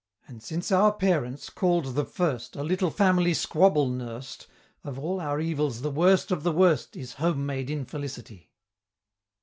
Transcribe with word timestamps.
And 0.25 0.41
since 0.41 0.71
our 0.71 0.91
Parents, 0.91 1.51
call'd 1.51 1.93
the 1.93 2.05
First, 2.05 2.55
A 2.55 2.63
little 2.63 2.89
family 2.89 3.35
squabble 3.35 3.87
nurst, 3.87 4.47
Of 4.83 4.97
all 4.97 5.21
our 5.21 5.39
evils 5.39 5.81
the 5.83 5.91
worst 5.91 6.31
of 6.31 6.41
the 6.41 6.51
worst 6.51 6.97
Is 6.97 7.13
home 7.13 7.45
made 7.45 7.69
infelicity. 7.69 8.49